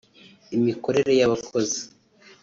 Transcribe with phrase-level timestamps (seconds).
[0.55, 1.81] imikorere y’abakozi